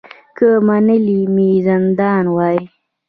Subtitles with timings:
[0.37, 2.57] که منلی مي زندان وای